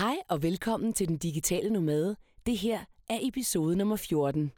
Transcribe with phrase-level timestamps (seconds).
[0.00, 2.16] Hej og velkommen til Den Digitale Nomade.
[2.46, 4.52] Det her er episode nummer 14.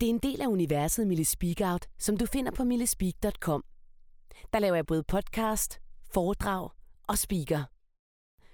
[0.00, 3.64] Det er en del af universet Mille Speak Out, som du finder på millespeak.com.
[4.52, 5.80] Der laver jeg både podcast,
[6.12, 6.70] foredrag
[7.08, 7.64] og speaker.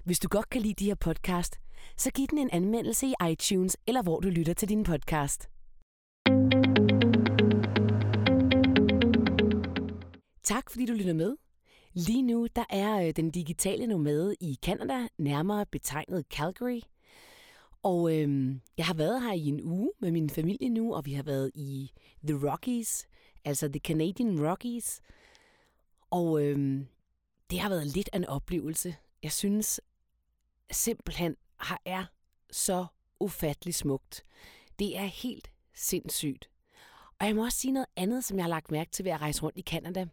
[0.05, 1.61] Hvis du godt kan lide de her podcast,
[1.97, 5.49] så giv den en anmeldelse i iTunes eller hvor du lytter til din podcast.
[10.43, 11.50] Tak fordi du lytter med.
[11.93, 16.81] Lige nu der er øh, den digitale nomade i Canada, nærmere betegnet Calgary.
[17.83, 21.13] Og øhm, jeg har været her i en uge med min familie nu, og vi
[21.13, 21.91] har været i
[22.25, 23.09] The Rockies,
[23.45, 25.01] altså The Canadian Rockies.
[26.11, 26.87] Og øhm,
[27.51, 28.97] det har været lidt af en oplevelse.
[29.23, 29.81] Jeg synes
[30.71, 32.05] simpelthen har er
[32.51, 32.87] så
[33.21, 34.25] ufattelig smukt.
[34.79, 36.51] Det er helt sindssygt.
[37.19, 39.21] Og jeg må også sige noget andet, som jeg har lagt mærke til ved at
[39.21, 40.07] rejse rundt i Canada.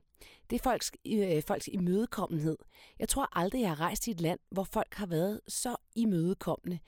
[0.50, 2.58] Det er folks, øh, folks imødekommenhed.
[3.00, 6.80] Jeg tror aldrig, jeg har rejst i et land, hvor folk har været så imødekommende.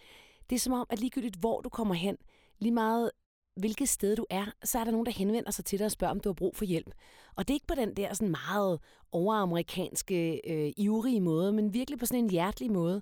[0.49, 2.17] Det er som om, at ligegyldigt hvor du kommer hen,
[2.59, 3.11] lige meget
[3.55, 6.11] hvilket sted du er, så er der nogen, der henvender sig til dig og spørger,
[6.11, 6.91] om du har brug for hjælp.
[7.35, 8.79] Og det er ikke på den der sådan meget
[9.11, 13.01] overamerikanske, øh, ivrige måde, men virkelig på sådan en hjertelig måde,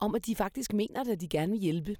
[0.00, 1.96] om at de faktisk mener det, at de gerne vil hjælpe.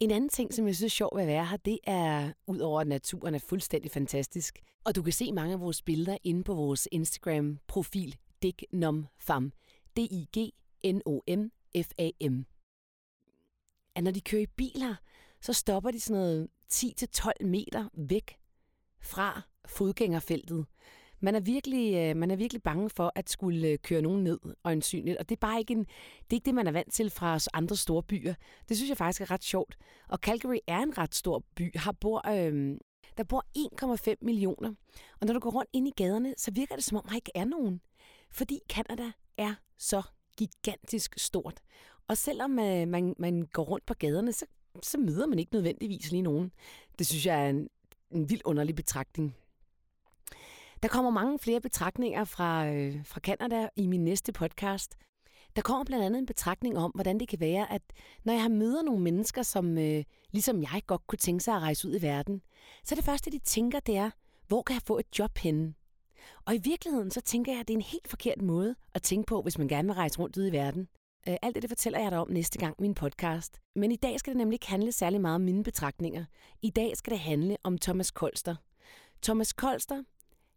[0.00, 2.80] En anden ting, som jeg synes er sjovt ved at være her, det er, udover
[2.80, 6.54] at naturen er fuldstændig fantastisk, og du kan se mange af vores billeder inde på
[6.54, 9.52] vores Instagram-profil, dignomfam.
[9.96, 10.54] D-I-G-N-O-M-F-A-M.
[13.94, 14.94] At når de kører i biler,
[15.40, 18.38] så stopper de sådan noget 10-12 meter væk
[19.00, 20.66] fra fodgængerfeltet.
[21.24, 24.38] Man er virkelig, øh, man er virkelig bange for at skulle øh, køre nogen ned,
[24.64, 25.18] øjensynligt.
[25.18, 27.38] Og det er bare ikke, en, det, er ikke det, man er vant til fra
[27.52, 28.34] andre store byer.
[28.68, 29.76] Det synes jeg faktisk er ret sjovt.
[30.08, 31.76] Og Calgary er en ret stor by.
[31.76, 32.76] Har bor, øh,
[33.16, 33.44] der bor
[34.10, 34.74] 1,5 millioner.
[35.20, 37.32] Og når du går rundt ind i gaderne, så virker det som om, der ikke
[37.34, 37.80] er nogen.
[38.30, 40.02] Fordi Canada er så
[40.38, 41.60] gigantisk stort.
[42.08, 44.46] Og selvom øh, man, man går rundt på gaderne, så,
[44.82, 46.52] så møder man ikke nødvendigvis lige nogen.
[46.98, 47.68] Det synes jeg er en,
[48.10, 49.36] en vild underlig betragtning.
[50.84, 54.96] Der kommer mange flere betragtninger fra, øh, fra Canada i min næste podcast.
[55.56, 57.82] Der kommer blandt andet en betragtning om, hvordan det kan være, at
[58.24, 61.62] når jeg har møder nogle mennesker, som øh, ligesom jeg godt kunne tænke sig at
[61.62, 62.42] rejse ud i verden,
[62.84, 64.10] så det første, de tænker, det er,
[64.48, 65.74] hvor kan jeg få et job henne?
[66.44, 69.26] Og i virkeligheden, så tænker jeg, at det er en helt forkert måde at tænke
[69.26, 70.88] på, hvis man gerne vil rejse rundt ud i verden.
[71.28, 73.60] Øh, alt det, det fortæller jeg dig om næste gang min podcast.
[73.74, 76.24] Men i dag skal det nemlig ikke handle særlig meget om mine betragtninger.
[76.62, 78.56] I dag skal det handle om Thomas Kolster.
[79.22, 80.02] Thomas Kolster,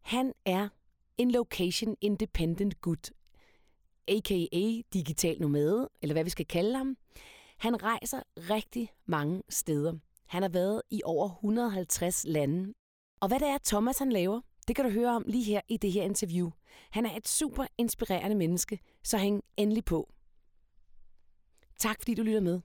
[0.08, 0.70] han er
[1.18, 3.12] en location independent gut,
[4.08, 4.82] a.k.a.
[4.94, 6.98] digital nomade, eller hvad vi skal kalde ham.
[7.58, 9.94] Han rejser rigtig mange steder.
[10.26, 12.74] Han har været i over 150 lande.
[13.20, 15.78] Og hvad det er, Thomas han laver, det kan du høre om lige her i
[15.78, 16.50] det her interview.
[16.92, 20.14] Han er et super inspirerende menneske, så hæng endelig på.
[21.78, 22.62] Tak fordi du lytter med.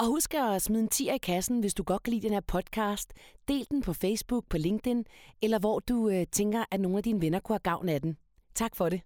[0.00, 2.40] Og husk at smide en 10 i kassen, hvis du godt kan lide den her
[2.40, 3.12] podcast.
[3.48, 5.04] Del den på Facebook, på LinkedIn,
[5.42, 8.16] eller hvor du øh, tænker, at nogle af dine venner kunne have gavn af den.
[8.54, 9.00] Tak for det.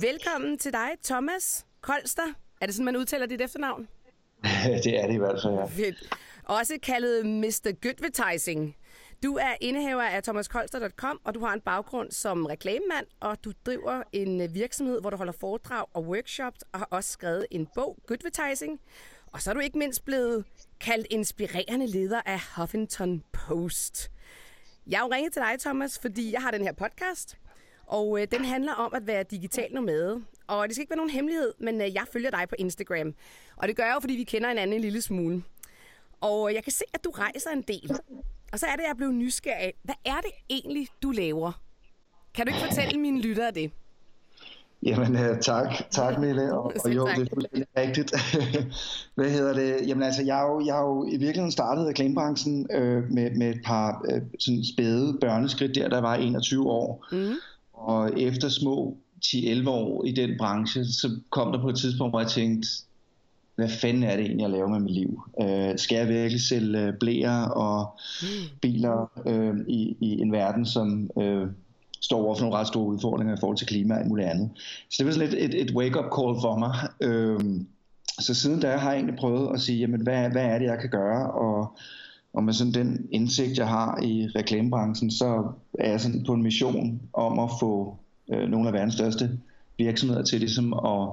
[0.00, 2.34] Velkommen til dig, Thomas Kolster.
[2.60, 3.88] Er det sådan, man udtaler dit efternavn?
[4.84, 5.64] det er det i hvert fald, ja.
[5.64, 6.14] Fedt.
[6.44, 7.72] Også kaldet Mr.
[7.82, 8.76] Goodvertising.
[9.22, 14.02] Du er indehaver af thomaskolster.com, og du har en baggrund som reklamemand, og du driver
[14.12, 17.98] en øh, virksomhed, hvor du holder foredrag og workshops, og har også skrevet en bog,
[18.06, 18.80] Goodvertising.
[19.32, 20.44] Og så er du ikke mindst blevet
[20.80, 24.10] kaldt inspirerende leder af Huffington Post.
[24.86, 27.38] Jeg har jo ringet til dig, Thomas, fordi jeg har den her podcast,
[27.86, 30.24] og øh, den handler om at være digital nomade.
[30.46, 33.14] Og det skal ikke være nogen hemmelighed, men øh, jeg følger dig på Instagram.
[33.56, 35.42] Og det gør jeg jo, fordi vi kender hinanden en lille smule.
[36.20, 37.98] Og øh, jeg kan se, at du rejser en del.
[38.52, 41.52] Og så er det, jeg blev nysgerrig Hvad er det egentlig, du laver?
[42.34, 43.70] Kan du ikke fortælle mine lyttere det?
[44.82, 48.14] Jamen uh, tak, tak Mille, og, og jo, det er rigtigt.
[49.16, 49.88] Hvad hedder det?
[49.88, 53.50] Jamen altså, jeg har jo, jeg har jo i virkeligheden startet reklamebranchen øh, med, med
[53.50, 57.06] et par øh, sådan spæde børneskridt der, der var 21 år.
[57.12, 57.34] Mm.
[57.72, 62.20] Og efter små 10-11 år i den branche, så kom der på et tidspunkt, hvor
[62.20, 62.68] jeg tænkte,
[63.56, 65.22] hvad fanden er det egentlig, jeg laver med mit liv?
[65.42, 68.58] Øh, skal jeg virkelig sælge øh, blæer og mm.
[68.60, 71.46] biler øh, i, i en verden, som øh,
[72.00, 74.50] står over for nogle ret store udfordringer i forhold til klima og muligt andet?
[74.90, 76.74] Så det var sådan lidt et, et wake-up call for mig.
[77.00, 77.40] Øh,
[78.20, 80.78] så siden da har jeg egentlig prøvet at sige, jamen, hvad, hvad er det, jeg
[80.80, 81.30] kan gøre?
[81.30, 81.78] Og,
[82.34, 86.42] og med sådan den indsigt, jeg har i reklamebranchen, så er jeg sådan på en
[86.42, 87.96] mission om at få
[88.32, 89.38] øh, nogle af verdens største
[89.78, 91.08] virksomheder til ligesom at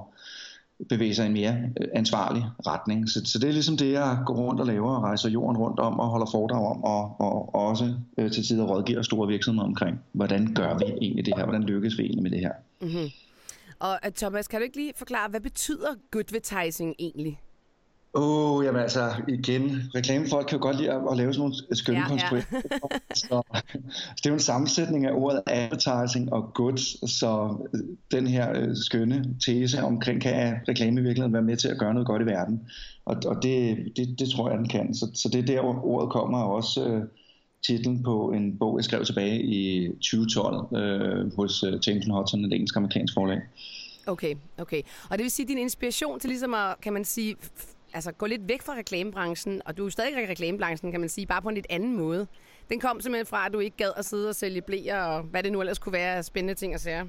[0.88, 3.08] bevæge sig i en mere øh, ansvarlig retning.
[3.08, 5.80] Så, så det er ligesom det, jeg går rundt og laver og rejser jorden rundt
[5.80, 9.66] om og holder foredrag om, og, og, og også øh, til tider rådgiver store virksomheder
[9.66, 12.52] omkring, hvordan gør vi egentlig det her, hvordan lykkes vi egentlig med det her.
[12.80, 13.10] Mm-hmm.
[13.78, 17.40] Og øh, Thomas, kan du ikke lige forklare, hvad betyder advertising egentlig?
[18.14, 21.76] Åh, oh, jamen altså, igen, reklamefolk kan jo godt lide at, at lave sådan nogle
[21.76, 22.28] skønne ja.
[22.32, 22.40] Ja.
[23.14, 23.42] så,
[24.16, 27.80] det er jo en sammensætning af ordet advertising og goods, så øh,
[28.10, 31.94] den her øh, skønne tese omkring, kan reklame i virkeligheden være med til at gøre
[31.94, 32.60] noget godt i verden?
[33.04, 34.94] Og, og det, det, det tror jeg, den kan.
[34.94, 37.02] Så, så det er der, ordet kommer også øh,
[37.66, 42.52] titlen på en bog, jeg skrev tilbage i 2012 øh, hos øh, Jameson Hudson, et
[42.52, 43.40] engelsk-amerikansk forlag.
[44.06, 44.82] Okay, okay.
[45.10, 47.36] Og det vil sige, at din inspiration til ligesom at, kan man sige,
[47.94, 51.26] altså, gå lidt væk fra reklamebranchen, og du er stadig i reklamebranchen, kan man sige,
[51.26, 52.26] bare på en lidt anden måde.
[52.70, 55.42] Den kom simpelthen fra, at du ikke gad at sidde og sælge blæer, og hvad
[55.42, 57.04] det nu ellers kunne være af spændende ting at sige.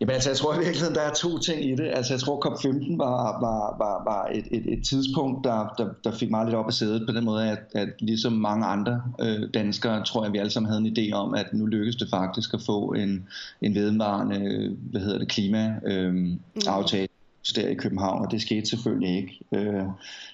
[0.00, 1.90] Jamen altså, jeg tror i virkeligheden, der er to ting i det.
[1.94, 6.12] Altså, jeg tror, COP15 var, var, var, var et, et, et tidspunkt, der, der, der
[6.12, 9.48] fik mig lidt op at sædet på den måde, at, at ligesom mange andre øh,
[9.54, 12.54] danskere, tror jeg, vi alle sammen havde en idé om, at nu lykkedes det faktisk
[12.54, 13.28] at få en,
[13.62, 17.02] en vedvarende, hvad hedder det, klima-aftale.
[17.02, 19.40] Øh, mm der i København, og det skete selvfølgelig ikke.
[19.54, 19.84] Øh,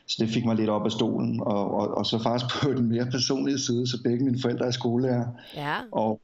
[0.07, 2.89] så det fik mig lidt op af stolen, og, og, og så faktisk på den
[2.89, 5.27] mere personlige side, så begge mine forældre er skolelærer.
[5.57, 5.77] Ja.
[5.93, 6.21] Og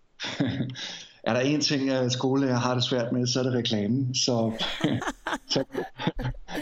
[1.27, 4.15] er der en ting, at skolelærer har det svært med, så er det reklamen.
[4.15, 4.53] Så,
[5.53, 5.65] så,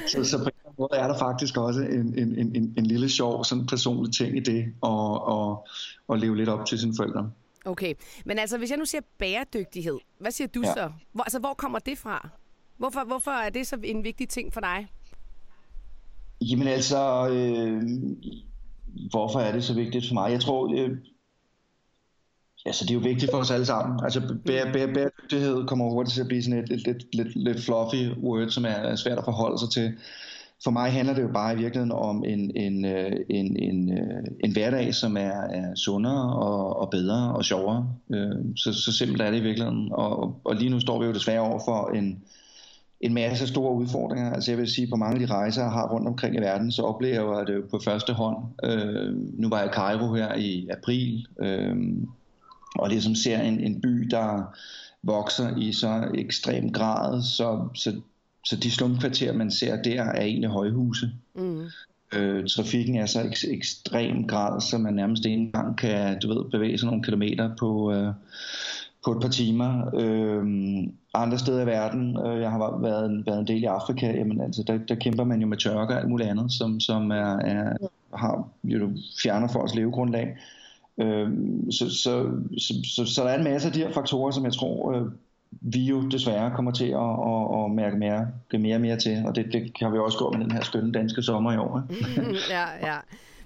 [0.08, 3.44] så, så på en måde er der faktisk også en, en, en, en lille sjov
[3.44, 5.68] sådan personlig ting i det, og, og,
[6.08, 7.30] og leve lidt op til sine forældre.
[7.64, 7.94] Okay,
[8.24, 10.72] men altså hvis jeg nu siger bæredygtighed, hvad siger du ja.
[10.72, 10.90] så?
[11.12, 12.28] Hvor, altså hvor kommer det fra?
[12.76, 14.86] Hvorfor, hvorfor er det så en vigtig ting for dig?
[16.40, 17.82] Jamen altså, øh,
[19.10, 20.32] hvorfor er det så vigtigt for mig?
[20.32, 20.90] Jeg tror, øh,
[22.66, 24.00] altså det er jo vigtigt for os alle sammen.
[24.04, 28.10] Altså bæ, bæ, bæredygtighed kommer hurtigt til at blive sådan et, et, lidt, lidt fluffy
[28.22, 29.92] word, som er svært at forholde sig til.
[30.64, 34.24] For mig handler det jo bare i virkeligheden om en, en, øh, en, en, øh,
[34.44, 37.88] en hverdag, som er, er sundere og, og bedre og sjovere.
[38.10, 39.88] Øh, så, så simpelt er det i virkeligheden.
[39.92, 42.22] Og, og lige nu står vi jo desværre over for en,
[43.04, 44.32] en masse store udfordringer.
[44.32, 46.72] Altså jeg vil sige, på mange af de rejser, jeg har rundt omkring i verden,
[46.72, 48.36] så oplever jeg det på første hånd.
[48.64, 51.76] Øh, nu var jeg i Cairo her i april, øh,
[52.78, 54.54] og ligesom ser en, en by, der
[55.02, 58.00] vokser i så ekstrem grad, så, så,
[58.44, 61.10] så de slumkvarterer, man ser der, er egentlig højhuse.
[61.34, 61.62] Mm.
[62.14, 66.50] Øh, trafikken er så ek- ekstrem grad, så man nærmest ikke engang kan du ved,
[66.50, 68.12] bevæge sig nogle kilometer på, øh,
[69.04, 69.90] på et par timer.
[69.94, 70.44] Øh,
[71.14, 74.62] andre steder i verden, øh, jeg har været, været en del i Afrika, jamen, altså,
[74.66, 77.76] der, der kæmper man jo med tørke og alt muligt andet, som, som er, er,
[78.14, 78.90] har, jo,
[79.22, 80.36] fjerner folks levegrundlag.
[80.98, 81.28] Øh,
[81.70, 84.52] så, så, så, så, så der er en masse af de her faktorer, som jeg
[84.52, 85.06] tror, øh,
[85.60, 88.26] vi jo desværre kommer til at, at, at mærke mere,
[88.58, 90.92] mere og mere til, og det, det kan vi også gå med den her skønne
[90.92, 91.82] danske sommer i år.
[92.54, 92.96] Ja, ja.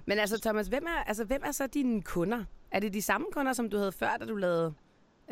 [0.07, 2.45] Men altså Thomas, hvem er, altså, hvem er så dine kunder?
[2.71, 4.73] Er det de samme kunder, som du havde før, da du lavede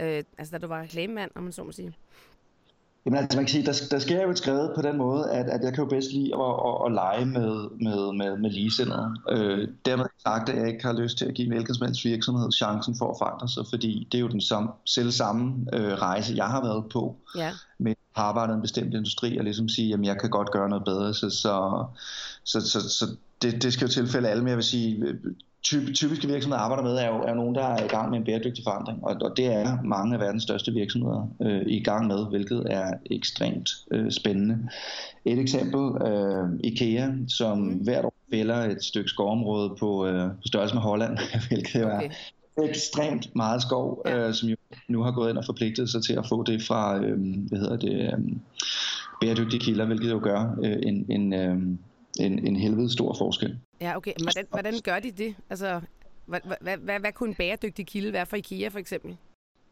[0.01, 1.97] Øh, altså da du var reklamemand, om man så må sige.
[3.07, 5.47] Jamen altså man kan sige, der, der sker jo et skrevet på den måde, at,
[5.47, 9.17] at jeg kan jo bedst lide at, at, at lege med, med, med, med ligesindede.
[9.31, 13.11] Øh, dermed sagt, at jeg ikke har lyst til at give som virksomhed chancen for
[13.11, 16.63] at forandre sig, fordi det er jo den samme, selv samme øh, rejse, jeg har
[16.63, 17.17] været på.
[17.37, 17.53] Ja.
[17.79, 20.69] Med at arbejde i en bestemt industri, og ligesom sige, at jeg kan godt gøre
[20.69, 21.15] noget bedre.
[21.15, 21.85] Så, så,
[22.45, 23.07] så, så, så
[23.43, 25.19] det, det skal jo tilfælde alle, men jeg vil sige,
[25.67, 28.25] typ, typiske virksomheder arbejder med, er jo, er nogen, der er i gang med en
[28.25, 32.29] bæredygtig forandring, og, og det er mange af verdens største virksomheder øh, i gang med,
[32.31, 34.69] hvilket er ekstremt øh, spændende.
[35.25, 37.75] Et eksempel, øh, IKEA, som mm.
[37.75, 41.19] hvert år fælder et stykke skovområde på, øh, på størrelse med Holland,
[41.49, 42.11] hvilket okay.
[42.57, 44.29] er ekstremt meget skov, ja.
[44.29, 44.57] øh, som jo
[44.89, 47.19] nu har gået ind og forpligtet sig til at få det fra, øh,
[47.49, 48.19] hvad hedder det, øh,
[49.21, 51.57] bæredygtige kilder, hvilket jo gør øh, en, en, øh,
[52.21, 53.57] en, en helvede stor forskel.
[53.81, 54.13] Ja, okay.
[54.23, 55.35] Hvordan, hvordan gør de det?
[55.51, 55.81] Altså,
[56.27, 59.17] hvad, hvad, hvad, hvad kunne en bæredygtig kilde være for IKEA for eksempel?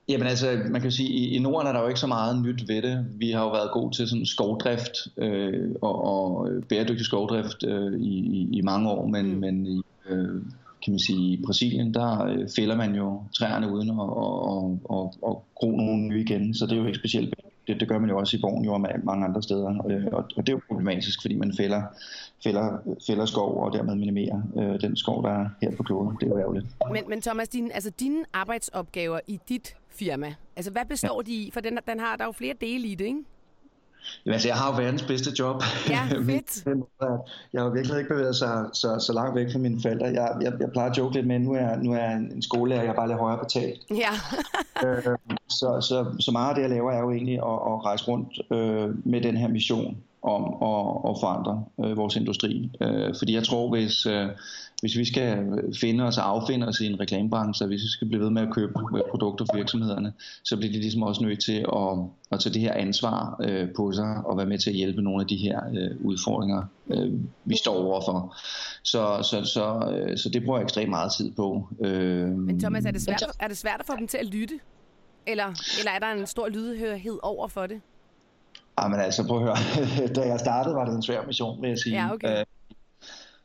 [0.09, 2.69] Jamen altså, man kan sige, i, i Norden er der jo ikke så meget nyt
[2.69, 3.07] ved det.
[3.19, 8.49] Vi har jo været gode til sådan skovdrift øh, og, og bæredygtig skovdrift øh, i,
[8.53, 9.41] i, mange år, men, mm.
[9.41, 10.43] men i, øh,
[10.85, 14.81] kan man sige, i Brasilien, der øh, fælder man jo træerne uden at og, og,
[14.85, 17.35] og, og gro nogle nye igen, så det er jo ikke specielt
[17.67, 19.67] det, det gør man jo også i Borgen og mange andre steder.
[19.67, 21.83] Og, og, og det er jo problematisk, fordi man fælder,
[22.45, 26.17] fælder, fælder skov og dermed minimerer øh, den skov, der er her på kloden.
[26.21, 26.67] Det er jo ærgerligt.
[26.93, 31.33] Men, men Thomas, din, altså dine arbejdsopgaver i dit firma, altså hvad består ja.
[31.33, 31.51] de i?
[31.55, 33.25] For den, den har, der er jo flere dele i det, ikke?
[34.25, 35.63] Jamen, altså, jeg har jo verdens bedste job.
[35.89, 36.65] Ja, fedt.
[37.53, 40.07] jeg har virkelig ikke bevæget sig så, så langt væk fra mine forældre.
[40.07, 42.83] Jeg, jeg, jeg plejer at joke lidt med, nu er, nu er jeg en skolelærer,
[42.83, 43.81] jeg er bare lidt højere betalt.
[43.91, 44.13] Ja.
[44.87, 45.17] øh,
[45.49, 48.41] så, så, så meget af det, jeg laver, er jo egentlig at, at rejse rundt
[48.51, 52.71] øh, med den her mission om at, at forandre øh, vores industri.
[52.81, 54.29] Øh, fordi jeg tror, hvis, øh,
[54.85, 55.47] hvis vi skal
[55.81, 58.43] finde os og affinde os i en reklamebranche, og hvis vi skal blive ved med
[58.43, 58.73] at købe
[59.11, 60.13] produkter for virksomhederne,
[60.43, 61.99] så bliver de ligesom også nødt til at,
[62.33, 65.21] at tage det her ansvar øh, på sig og være med til at hjælpe nogle
[65.21, 67.13] af de her øh, udfordringer, øh,
[67.45, 68.37] vi står overfor.
[68.83, 71.69] Så, så, så, øh, så det bruger jeg ekstremt meget tid på.
[71.81, 74.55] Øh, Men Thomas, er det, svært, er det svært at få dem til at lytte?
[75.27, 75.47] Eller,
[75.79, 77.81] eller er der en stor lydhørhed over for det?
[78.83, 79.57] Ja, men altså, prøv at høre.
[80.17, 81.97] da jeg startede, var det en svær mission, vil jeg sige.
[81.97, 82.45] Ja, okay.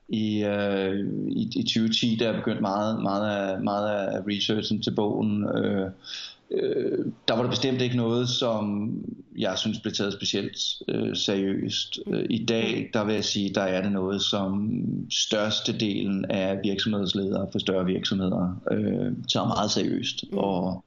[0.10, 4.92] I, øh, i, i 2010, der er begyndt meget, meget, af, meget af researchen til
[4.92, 5.44] bogen.
[5.58, 5.90] Øh,
[6.52, 8.94] øh, der var det bestemt ikke noget, som
[9.38, 12.00] jeg synes blev taget specielt øh, seriøst.
[12.08, 17.48] Øh, I dag, der vil jeg sige, der er det noget, som størstedelen af virksomhedsledere
[17.52, 20.24] for større virksomheder øh, tager meget seriøst.
[20.32, 20.38] Mm.
[20.38, 20.84] Og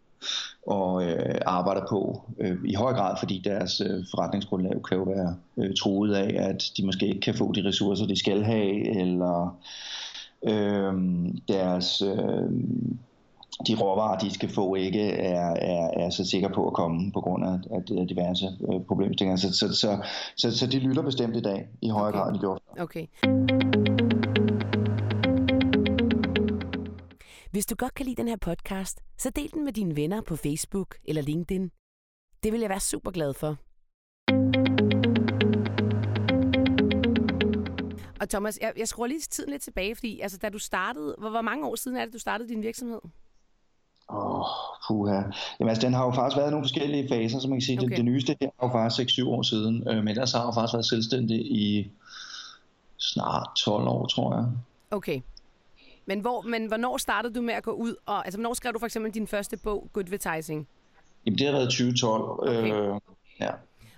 [0.67, 5.37] og øh, arbejder på øh, i høj grad, fordi deres øh, forretningsgrundlag kan jo være
[5.57, 9.57] øh, truet af, at de måske ikke kan få de ressourcer, de skal have, eller
[10.43, 10.95] øh,
[11.49, 12.51] deres øh,
[13.67, 17.21] de råvarer, de skal få, ikke er, er, er så sikre på at komme på
[17.21, 17.59] grund af,
[17.99, 19.37] af diverse øh, problemstillinger.
[19.37, 19.99] Så, så, så,
[20.37, 22.19] så, så de lytter bestemt i dag i højere okay.
[22.19, 22.61] grad, end de gjorde.
[22.79, 23.07] Okay.
[27.53, 30.37] Hvis du godt kan lide den her podcast, så del den med dine venner på
[30.37, 31.71] Facebook eller LinkedIn.
[32.43, 33.57] Det vil jeg være super glad for.
[38.21, 41.31] Og Thomas, jeg, jeg skruer lige tiden lidt tilbage, fordi altså, da du startede, hvor,
[41.31, 43.01] hvor mange år siden er det, du startede din virksomhed?
[44.11, 44.47] Åh, oh,
[44.89, 45.23] puha.
[45.61, 47.79] Jamen altså, den har jo faktisk været nogle forskellige faser, som man kan sige.
[47.79, 47.89] Okay.
[47.89, 50.55] Det, det nyeste her er jo faktisk 6-7 år siden, øh, men ellers har jeg
[50.55, 51.91] faktisk været selvstændig i
[52.99, 54.47] snart 12 år, tror jeg.
[54.91, 55.21] Okay.
[56.07, 57.95] Men, hvor, men hvornår startede du med at gå ud?
[58.07, 60.69] Og, altså, hvornår skrev du for eksempel din første bog, Good Advertising?
[61.27, 62.23] Jamen, det har været 2012.
[62.23, 62.73] Okay.
[62.73, 63.01] Øh,
[63.41, 63.51] ja.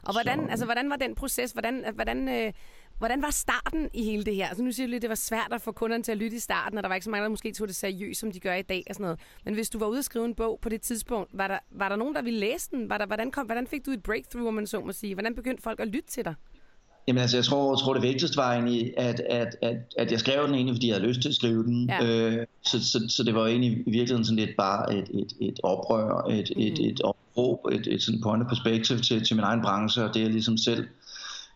[0.02, 0.50] Og hvordan, så...
[0.50, 1.52] altså, hvordan var den proces?
[1.52, 2.52] Hvordan, hvordan, øh,
[2.98, 4.48] hvordan var starten i hele det her?
[4.48, 6.36] Altså, nu siger du lige, at det var svært at få kunderne til at lytte
[6.36, 8.40] i starten, og der var ikke så mange, der måske tog det seriøst, som de
[8.40, 8.84] gør i dag.
[8.88, 9.20] Og sådan noget.
[9.44, 11.88] Men hvis du var ude og skrive en bog på det tidspunkt, var der, var
[11.88, 12.90] der nogen, der ville læse den?
[12.90, 15.14] Var der, hvordan, kom, hvordan fik du et breakthrough, om man så må sige?
[15.14, 16.34] Hvordan begyndte folk at lytte til dig?
[17.06, 20.20] Jamen altså, jeg tror, jeg tror det vigtigste var egentlig, at, at, at, at jeg
[20.20, 21.90] skrev den egentlig, fordi jeg havde lyst til at skrive den.
[21.90, 22.06] Ja.
[22.06, 25.60] Øh, så, så, så det var egentlig i virkeligheden sådan lidt bare et, et, et
[25.62, 26.62] oprør, et, mm.
[26.62, 30.14] et, et opråb, et, et sådan point of perspective til, til min egen branche, og
[30.14, 30.86] det jeg ligesom selv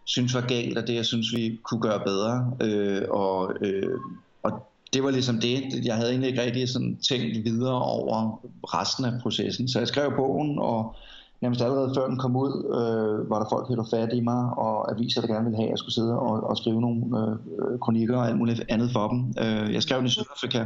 [0.05, 2.52] synes var galt, og det jeg synes, vi kunne gøre bedre.
[2.62, 3.99] Øh, og, øh,
[4.43, 5.62] og det var ligesom det.
[5.85, 9.69] Jeg havde egentlig ikke rigtig sådan tænkt videre over resten af processen.
[9.69, 10.97] Så jeg skrev bogen, og
[11.40, 14.92] nærmest allerede før den kom ud, øh, var der folk, der fat i mig, og
[14.92, 18.16] aviser, der gerne ville have, at jeg skulle sidde og, og skrive nogle øh, kronikker
[18.16, 19.18] og alt muligt andet for dem.
[19.38, 20.64] Øh, jeg skrev den i Sydafrika,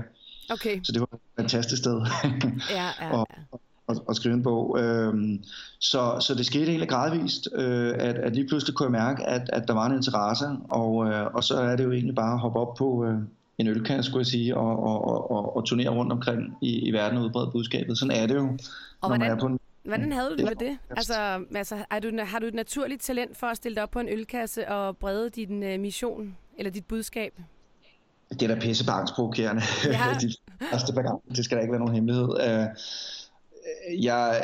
[0.50, 0.80] okay.
[0.82, 3.24] så det var et fantastisk sted ja, ja, ja.
[3.88, 4.78] at, at, skrive en bog.
[4.80, 5.14] Øh,
[5.78, 9.50] så, så det skete egentlig gradvist, øh, at, at lige pludselig kunne jeg mærke, at,
[9.52, 12.40] at der var en interesse, og, øh, og så er det jo egentlig bare at
[12.40, 13.04] hoppe op på...
[13.04, 13.18] Øh,
[13.58, 17.18] en ølkasse, skulle jeg sige, og, og, og, og turnere rundt omkring i, i verden
[17.18, 17.98] og udbrede budskabet.
[17.98, 20.44] Sådan er det jo, og når hvordan, man er på en Hvordan havde du det
[20.44, 20.78] med det?
[20.90, 24.00] Altså, altså er du, har du et naturligt talent for at stille dig op på
[24.00, 27.32] en ølkasse og brede din uh, mission eller dit budskab?
[28.30, 29.62] Det er da pissebanksprovokerende.
[29.84, 30.16] Ja.
[30.22, 30.32] de
[30.70, 31.20] første par gange.
[31.36, 32.28] Det skal da ikke være nogen hemmelighed.
[32.28, 34.42] Uh, jeg,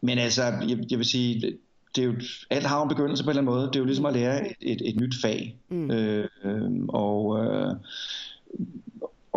[0.00, 1.58] men altså, jeg, jeg vil sige,
[1.96, 2.14] det er jo,
[2.50, 3.66] alt har en begyndelse på en eller anden måde.
[3.66, 5.56] Det er jo ligesom at lære et, et, et nyt fag.
[5.68, 5.90] Mm.
[5.90, 6.28] Øh,
[6.88, 7.76] og, uh,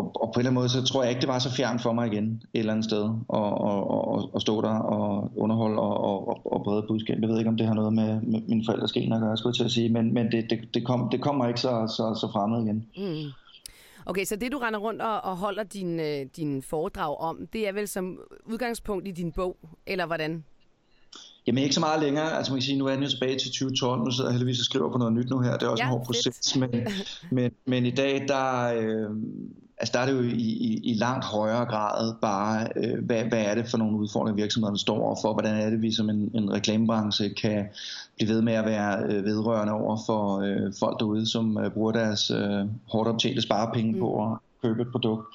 [0.04, 1.80] og, og på en eller anden måde, så tror jeg ikke, det var så fjern
[1.80, 5.80] for mig igen et eller andet sted, og, og, og, og stå der og underholde
[5.80, 7.18] og, og, og brede budskab.
[7.22, 9.52] Jeg ved ikke, om det har noget med, med mine forældres gener at gøre, skulle
[9.52, 12.20] jeg til at sige, men, men det, det, det, kom, det kommer ikke så, så,
[12.22, 12.86] så fremmed igen.
[12.98, 13.32] Mm.
[14.06, 17.68] Okay, så det du render rundt og, og holder din, øh, din foredrag om, det
[17.68, 19.58] er vel som udgangspunkt i din bog,
[19.88, 20.44] eller hvordan?
[21.48, 22.38] Jamen ikke så meget længere.
[22.38, 24.04] Altså man kan sige, nu er den jo tilbage til 2012.
[24.04, 25.58] Nu sidder jeg heldigvis og skriver på noget nyt nu her.
[25.58, 26.56] Det er også ja, en hård proces.
[26.56, 26.88] Men,
[27.32, 29.10] men, men i dag, der, øh,
[29.78, 33.46] altså der er det jo i, i, i langt højere grad bare, øh, hvad, hvad
[33.46, 35.34] er det for nogle udfordringer virksomhederne står overfor?
[35.34, 37.66] Hvordan er det, vi som en, en reklamebranche kan
[38.16, 41.92] blive ved med at være øh, vedrørende over for øh, folk derude, som øh, bruger
[41.92, 44.00] deres øh, hårdt optjente sparepenge mm.
[44.00, 45.26] på at købe et produkt?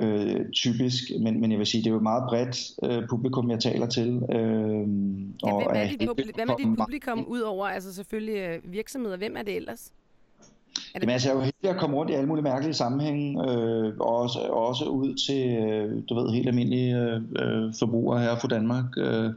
[0.00, 3.50] Øh, typisk, men, men jeg vil sige, det er jo et meget bredt øh, publikum,
[3.50, 4.08] jeg taler til.
[4.08, 8.72] Øh, ja, hvem, er, er dit, hvem er dit publikum ud over altså selvfølgelig øh,
[8.72, 9.16] virksomheder?
[9.16, 9.92] Hvem er det ellers?
[10.94, 11.02] Er det...
[11.02, 13.92] Jamen, altså, jeg er jo heldig at komme rundt i alle mulige mærkelige sammenhænge, øh,
[14.00, 16.96] og også, også ud til, øh, du ved, helt almindelige
[17.38, 18.84] øh, forbrugere her fra Danmark.
[18.96, 19.30] Øh,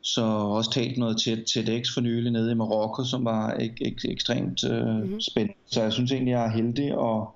[0.00, 4.04] så også talt noget til TEDx for nylig nede i Marokko, som var ek, ek,
[4.04, 5.20] ekstremt øh, mm-hmm.
[5.20, 5.58] spændende.
[5.66, 7.34] Så jeg synes egentlig, jeg er heldig, og,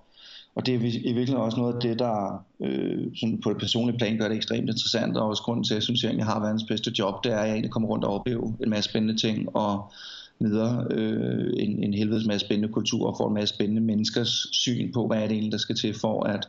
[0.59, 3.99] og det er i virkeligheden også noget af det, der øh, sådan på det personlige
[3.99, 6.27] plan gør det ekstremt interessant, og også grunden til, at jeg synes, at jeg egentlig
[6.27, 8.91] har verdens bedste job, det er, at jeg egentlig kommer rundt og oplever en masse
[8.91, 9.93] spændende ting, og
[10.39, 14.93] møder øh, en, en helvedes masse spændende kultur og får en masse spændende menneskers syn
[14.93, 16.49] på, hvad er det egentlig, der skal til for, at,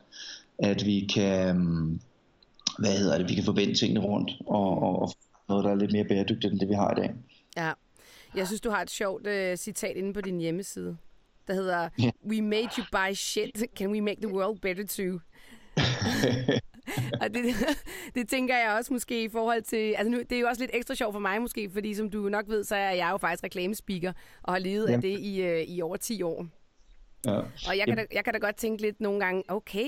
[0.60, 2.00] at vi kan, mm,
[2.80, 5.12] hvad hedder det, vi kan forvente tingene rundt og, og, og
[5.50, 7.14] noget, der er lidt mere bæredygtigt end det, vi har i dag.
[7.58, 7.72] Ja.
[8.36, 10.98] Jeg synes, du har et sjovt øh, citat inde på din hjemmeside,
[11.50, 11.90] der hedder.
[12.30, 15.20] We made you buy shit, can we make the world better too?
[17.22, 17.46] og det,
[18.16, 19.96] det tænker jeg også måske i forhold til...
[19.98, 22.30] Altså nu, det er jo også lidt ekstra sjovt for mig måske, fordi som du
[22.30, 24.14] nok ved, så er jeg jo faktisk reklamespeaker
[24.44, 24.94] og har levet ja.
[24.94, 26.46] af det i, uh, i over 10 år.
[27.26, 27.38] Ja.
[27.68, 29.88] Og jeg kan, da, jeg kan da godt tænke lidt nogle gange, okay,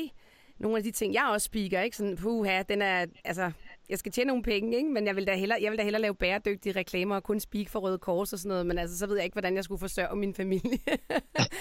[0.59, 1.97] nogle af de ting, jeg også speaker, ikke?
[1.97, 3.51] Sådan, puha, den er, altså,
[3.91, 4.89] jeg skal tjene nogle penge, ikke?
[4.89, 7.69] men jeg vil, da hellere, jeg vil da hellere lave bæredygtige reklamer og kun speak
[7.69, 9.79] for Røde Kors og sådan noget, men altså, så ved jeg ikke, hvordan jeg skulle
[9.79, 10.77] forsørge min familie.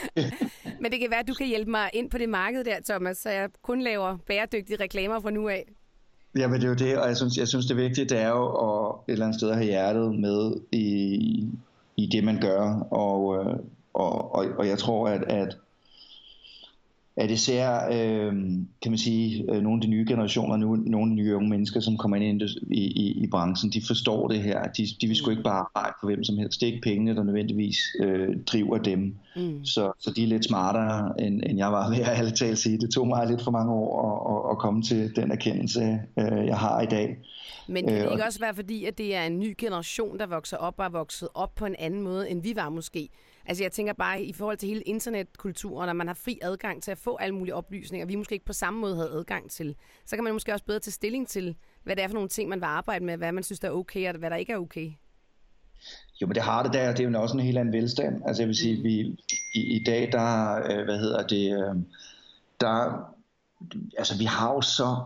[0.83, 3.19] men det kan være, at du kan hjælpe mig ind på det marked der, Thomas,
[3.19, 5.65] så jeg kun laver bæredygtige reklamer fra nu af.
[6.39, 8.29] Ja, men det er jo det, og jeg synes, jeg synes det vigtige, det er
[8.29, 11.49] jo at et eller andet sted have hjertet med i,
[11.97, 13.57] i det, man gør, og, øh,
[13.95, 15.57] og, og, og jeg tror, at, at
[17.21, 18.33] at især, øh,
[18.83, 21.49] kan man sige, øh, nogle af de nye generationer, nu, nogle af de nye unge
[21.49, 24.63] mennesker, som kommer ind i, i, i branchen, de forstår det her.
[24.63, 25.31] De, de vil sgu mm.
[25.31, 26.61] ikke bare arbejde for hvem som helst.
[26.61, 29.15] Det er ikke pengene, der nødvendigvis øh, driver dem.
[29.37, 29.65] Mm.
[29.65, 32.79] Så, så de er lidt smartere, end, end jeg var ved at alle tale sige.
[32.79, 36.47] Det tog mig lidt for mange år at, at, at komme til den erkendelse, øh,
[36.47, 37.19] jeg har i dag.
[37.69, 40.27] Men kan det øh, ikke også være fordi, at det er en ny generation, der
[40.27, 43.09] vokser op og er vokset op på en anden måde, end vi var måske?
[43.51, 46.91] Altså jeg tænker bare i forhold til hele internetkulturen, når man har fri adgang til
[46.91, 49.77] at få alle mulige oplysninger, vi måske ikke på samme måde havde adgang til,
[50.07, 52.49] så kan man måske også bedre tage stilling til, hvad det er for nogle ting,
[52.49, 54.57] man vil arbejde med, hvad man synes der er okay, og hvad der ikke er
[54.57, 54.93] okay.
[56.21, 58.23] Jo, men det har det der, det er jo også en helt anden velstand.
[58.27, 58.85] Altså jeg vil sige, mm.
[58.85, 59.17] vi
[59.55, 61.75] i, i dag, der, øh, hvad hedder det, øh,
[62.61, 63.05] der,
[63.99, 65.05] altså vi har jo så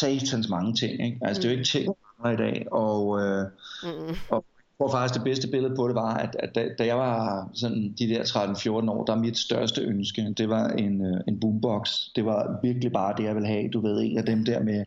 [0.00, 1.18] satans mange ting, ikke?
[1.22, 1.42] Altså mm.
[1.42, 1.96] det er jo ikke ting
[2.32, 3.46] i dag, og, øh,
[3.82, 4.16] mm.
[4.30, 4.44] og
[4.78, 7.94] tror faktisk, det bedste billede på det var, at, at da, da jeg var sådan
[7.98, 11.90] de der 13-14 år, der mit største ønske, det var en, øh, en boombox.
[12.16, 13.68] Det var virkelig bare det, jeg ville have.
[13.68, 14.84] Du ved, en af dem der med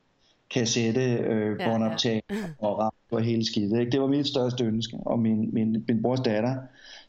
[0.50, 2.42] kassette, øh, båndoptag ja, ja.
[2.68, 3.80] og radio og hele skidt.
[3.80, 3.92] Ikke?
[3.92, 4.98] Det var mit største ønske.
[5.06, 6.56] Og min, min, min brors datter,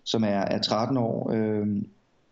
[0.05, 1.67] som er, er 13 år, øh,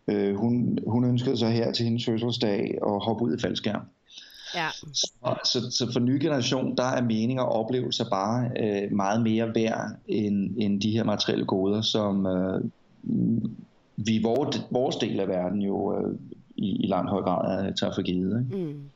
[0.07, 3.81] øh, hun, hun ønskede sig her til hendes fødselsdag at hoppe ud i faldskærm.
[4.55, 4.67] Ja.
[4.93, 5.11] Så,
[5.43, 9.91] så, så for ny generation, der er meninger og oplevelser bare øh, meget mere værd
[10.07, 12.61] end, end de her materielle goder, som øh,
[13.95, 16.15] vi i vores, vores del af verden jo øh,
[16.55, 18.45] i, i langt høj grad tager for givet.
[18.45, 18.65] Ikke?
[18.65, 18.89] Mm.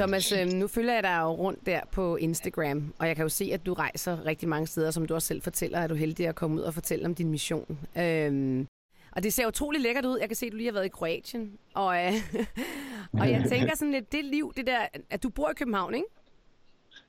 [0.00, 3.28] Thomas, øh, nu følger jeg dig jo rundt der på Instagram, og jeg kan jo
[3.28, 5.98] se, at du rejser rigtig mange steder, som du også selv fortæller, at du er
[5.98, 7.78] heldig at komme ud og fortælle om din mission.
[7.98, 8.66] Øhm,
[9.16, 10.18] og det ser utrolig lækkert ud.
[10.18, 11.52] Jeg kan se, at du lige har været i Kroatien.
[11.74, 12.12] Og, øh,
[13.20, 14.78] og jeg tænker sådan lidt, det liv, det der,
[15.10, 16.06] at du bor i København, ikke?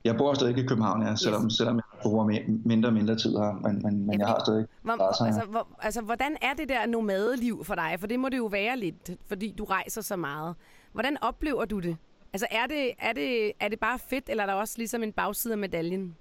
[0.04, 1.54] Jeg bor stadig i København, ja, selvom, yes.
[1.54, 2.32] selvom jeg bor
[2.68, 6.00] mindre og mindre tid her, men, men, men jeg har stadig hvor, altså, hvor, altså,
[6.00, 7.96] hvordan er det der nomadeliv for dig?
[7.98, 10.54] For det må det jo være lidt, fordi du rejser så meget.
[10.92, 11.96] Hvordan oplever du det?
[12.32, 15.12] Altså, er det, er det, er det bare fedt, eller er der også ligesom en
[15.12, 16.16] bagside af medaljen?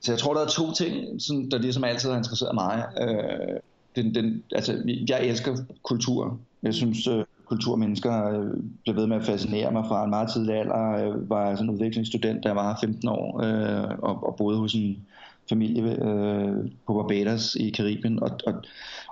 [0.00, 2.86] Så jeg tror, der er to ting, sådan, der ligesom altid har interesseret mig.
[3.00, 3.60] Øh,
[3.96, 6.38] den, den, altså, jeg elsker kultur.
[6.62, 8.50] Jeg synes, øh, kulturmennesker øh,
[8.84, 10.92] blev ved med at fascinere mig fra en meget tidlig alder.
[10.94, 14.58] Øh, jeg var sådan en udviklingsstudent, da jeg var 15 år, øh, og, og boede
[14.58, 15.06] hos en
[15.48, 18.22] familie øh, på Barbados i Karibien.
[18.22, 18.54] Og, og,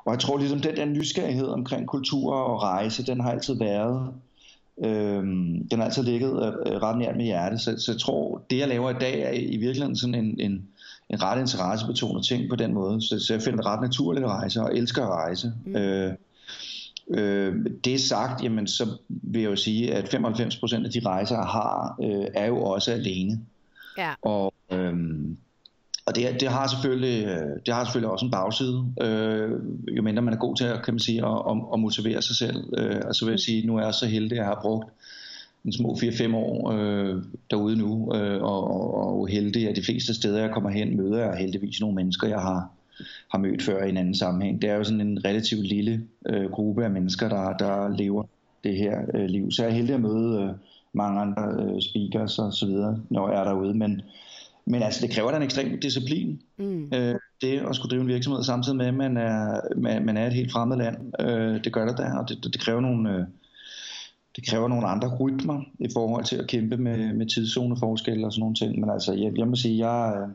[0.04, 4.12] og jeg tror ligesom, den der nysgerrighed omkring kultur og rejse, den har altid været
[4.84, 5.22] Øh,
[5.70, 6.30] den har altid ligget
[6.66, 9.30] øh, ret nært med hjertet, så, så jeg tror, det jeg laver i dag er
[9.30, 10.68] i virkeligheden sådan en, en,
[11.10, 13.02] en ret interessebetonet ting på den måde.
[13.02, 15.52] Så, så jeg finder det ret naturligt at rejse, og elsker at rejse.
[15.66, 15.76] Mm.
[15.76, 16.12] Øh,
[17.10, 21.46] øh, det sagt, jamen, så vil jeg jo sige, at 95% af de rejser, jeg
[21.46, 23.40] har, øh, er jo også alene.
[23.98, 24.14] Ja.
[24.22, 24.94] Og, øh,
[26.06, 27.26] og det, det, har selvfølgelig,
[27.66, 29.50] det har selvfølgelig også en bagside, øh,
[29.96, 32.36] jo mindre man er god til at, kan man sige, at, at, at motivere sig
[32.36, 32.64] selv.
[32.78, 33.38] Øh, og så vil jeg mm.
[33.38, 34.88] sige, nu er jeg så heldig, at jeg har brugt
[35.66, 40.14] en små 4-5 år øh, derude nu, øh, og, og, og heldig, at de fleste
[40.14, 42.70] steder, jeg kommer hen, møder jeg heldigvis nogle mennesker, jeg har,
[43.30, 44.62] har mødt før i en anden sammenhæng.
[44.62, 48.24] Det er jo sådan en relativt lille øh, gruppe af mennesker, der, der lever
[48.64, 49.50] det her øh, liv.
[49.50, 50.50] Så jeg er heldig at møde øh,
[50.92, 54.02] mange andre øh, speakers og så videre, når jeg er derude, men
[54.68, 56.42] men altså, det kræver da en ekstrem disciplin.
[56.56, 56.90] Mm.
[56.94, 60.26] Øh, det at skulle drive en virksomhed samtidig med, at man er, man, man er
[60.26, 60.96] et helt fremmed land.
[61.20, 63.10] Øh, det gør det da, og det, det kræver nogle...
[63.10, 63.24] Øh,
[64.36, 68.40] det kræver nogle andre rytmer i forhold til at kæmpe med, med tidszoneforskelle og sådan
[68.40, 68.80] nogle ting.
[68.80, 70.28] Men altså, jeg, jeg må sige, jeg, øh,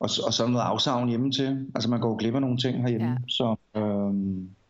[0.00, 1.66] og, og så noget afsavn hjemme til.
[1.74, 3.16] Altså man går glip af nogle ting herhjemme, ja.
[3.28, 4.14] så, øh,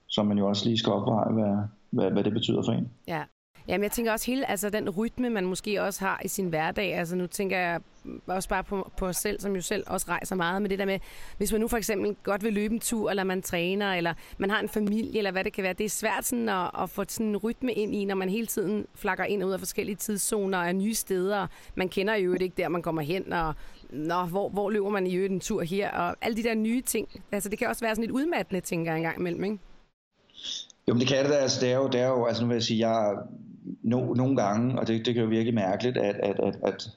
[0.09, 1.57] så man jo også lige skal opveje, hvad,
[1.91, 2.89] hvad, hvad det betyder for en.
[3.09, 3.23] Ja.
[3.69, 6.95] Jamen, jeg tænker også hele, altså den rytme, man måske også har i sin hverdag.
[6.95, 7.81] Altså nu tænker jeg
[8.27, 10.85] også bare på, på os selv, som jo selv også rejser meget med det der
[10.85, 10.99] med,
[11.37, 14.51] hvis man nu for eksempel godt vil løbe en tur, eller man træner, eller man
[14.51, 15.73] har en familie, eller hvad det kan være.
[15.73, 18.47] Det er svært sådan at, at få sådan en rytme ind i, når man hele
[18.47, 21.47] tiden flakker ind og ud af forskellige tidszoner og nye steder.
[21.75, 23.55] Man kender jo ikke der, man kommer hen, og
[23.91, 26.83] nå, hvor, hvor løber man i øvrigt en tur her, og alle de der nye
[26.83, 27.09] ting.
[27.33, 29.59] Altså det kan også være sådan lidt udmattende, tænker jeg en gang imellem, ikke?
[30.89, 31.37] Jo, men det kan det da.
[31.37, 33.17] Altså, det er jo, det er jo altså nu vil jeg sige, jeg
[33.83, 36.91] no, nogle gange, og det, det kan jo virkelig mærkeligt, at, at, at, at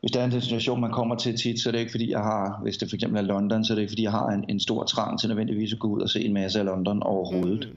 [0.00, 2.20] hvis der er en destination, man kommer til tit, så er det ikke fordi, jeg
[2.20, 4.44] har, hvis det for eksempel er London, så er det ikke fordi, jeg har en,
[4.48, 7.68] en stor trang til nødvendigvis at gå ud og se en masse af London overhovedet.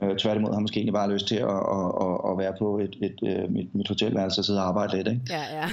[0.00, 0.06] Mm.
[0.06, 2.78] Øh, tværtimod har jeg måske egentlig bare lyst til at, at, at, at være på
[2.78, 5.20] et, et, et, øh, mit, mit hotelværelse og sidde og arbejde lidt, ikke?
[5.30, 5.68] Ja, ja.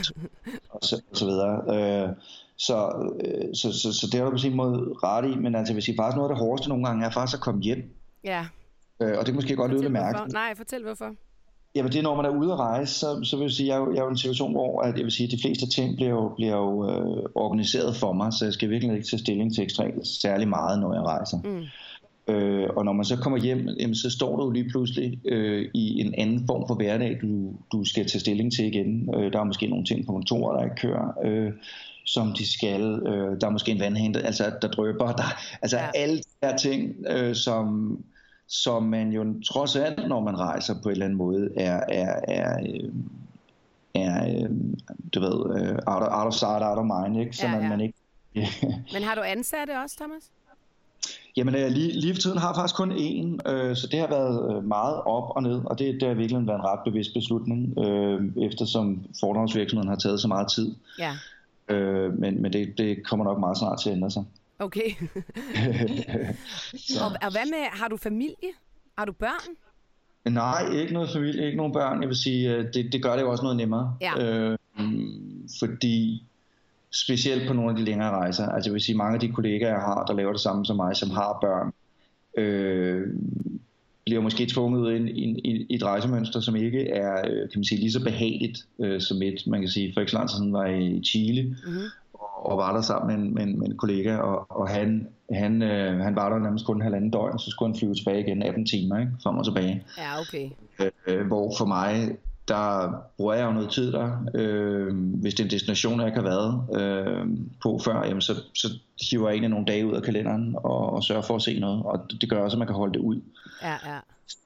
[0.70, 1.54] og, så, og så videre.
[1.76, 2.10] Øh,
[2.58, 5.74] så, øh, så, så, så det har du på sin måde ret i, men altså,
[5.74, 7.84] hvis I faktisk noget af det hårdeste nogle gange er faktisk at komme hjem.
[8.24, 8.46] Ja.
[9.02, 10.34] Øh, og det er måske godt lyde lidt mærkeligt.
[10.34, 11.16] Nej, fortæl hvorfor.
[11.76, 13.82] Jamen det er, når man er ude at rejse, så, så vil jeg sige, jeg
[13.82, 15.70] er, jeg er jo i en situation, hvor at jeg vil sige, at de fleste
[15.70, 19.20] ting bliver jo, bliver jo øh, organiseret for mig, så jeg skal virkelig ikke tage
[19.20, 21.38] stilling til ekstremt særlig meget, når jeg rejser.
[21.44, 21.64] Mm.
[22.34, 25.70] Øh, og når man så kommer hjem, jamen, så står du jo lige pludselig øh,
[25.74, 29.16] i en anden form for hverdag, du, du skal tage stilling til igen.
[29.16, 31.52] Øh, der er måske nogle ting på kontoret, der ikke kører, øh,
[32.06, 32.82] som de skal.
[32.82, 35.12] Øh, der er måske en vandhænder, altså, der drøber.
[35.12, 35.24] Der,
[35.62, 35.90] altså ja.
[35.96, 37.98] alle de her ting, øh, som
[38.48, 42.20] som man jo trods alt, når man rejser på en eller anden måde, er, er,
[42.28, 42.90] er, øh,
[43.94, 44.50] er øh,
[45.14, 47.38] du ved, øh, out, of, out of sight, out of mind, ikke?
[47.38, 47.70] Så ja, man, ja.
[47.70, 47.98] man ikke...
[48.94, 50.24] Men har du ansatte også, Thomas?
[51.38, 54.64] Jamen lige, lige for tiden har jeg faktisk kun én, øh, så det har været
[54.64, 58.22] meget op og ned, og det, det har virkelig været en ret bevidst beslutning, øh,
[58.44, 60.76] eftersom fordragsvirksomheden har taget så meget tid.
[61.00, 61.14] Ja.
[61.70, 64.24] Øh, men men det, det kommer nok meget snart til at ændre sig.
[64.60, 64.90] Okay.
[67.04, 68.52] og, og hvad med, har du familie?
[68.98, 69.56] Har du børn?
[70.34, 72.02] Nej, ikke noget familie, ikke nogen børn.
[72.02, 73.98] Jeg vil sige, øh, det, det gør det jo også noget nemmere.
[74.02, 74.24] Ja.
[74.24, 74.58] Øh,
[75.60, 76.24] fordi
[76.92, 79.70] specielt på nogle af de længere rejser, altså jeg vil sige, mange af de kollegaer,
[79.70, 81.74] jeg har, der laver det samme som mig, som har børn,
[82.38, 83.08] øh,
[84.06, 87.64] bliver måske tvunget ind i, i, i et rejsemønster, som ikke er øh, kan man
[87.64, 89.48] sige, lige så behageligt øh, som et.
[89.48, 91.90] Man kan sige, for eksempel siden var i Chile, mm-hmm
[92.36, 95.62] og var der sammen med en, med en, med en kollega, og, og han, han,
[95.62, 98.44] øh, han var der nærmest kun en halvanden døgn, så skulle han flyve tilbage igen
[98.44, 99.12] 18 timer, ikke?
[99.24, 99.84] frem og tilbage.
[99.98, 100.50] Ja, okay.
[101.08, 102.18] Øh, hvor for mig,
[102.48, 104.12] der bruger jeg jo noget tid der.
[104.36, 107.28] Øh, hvis det er en destination, jeg ikke har været øh,
[107.64, 108.68] på før, jamen så, så
[109.10, 111.84] hiver jeg egentlig nogle dage ud af kalenderen og, og sørger for at se noget,
[111.86, 113.22] og det gør også, at man kan holde det ud.
[113.64, 113.98] Ja, ja.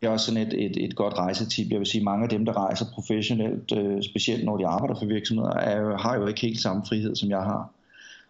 [0.02, 1.72] Det er også sådan et, et, et godt rejsetip.
[1.72, 5.06] Jeg vil sige, mange af dem, der rejser professionelt, øh, specielt når de arbejder for
[5.06, 7.70] virksomheder, er, har jo ikke helt samme frihed, som jeg har.